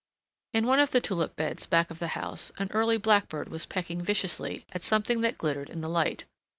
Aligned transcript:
In 0.51 0.65
one 0.65 0.79
of 0.79 0.89
the 0.89 0.99
tulip 0.99 1.35
beds 1.35 1.67
back 1.67 1.91
of 1.91 1.99
the 1.99 2.07
house 2.17 2.51
an 2.57 2.69
early 2.71 2.97
blackbird 2.97 3.49
was 3.49 3.67
pecking 3.67 4.01
viciously 4.01 4.65
at 4.71 4.81
something 4.81 5.21
that 5.21 5.37
glittered 5.37 5.69
in 5.69 5.81
the 5.81 5.89
light. 5.89 6.25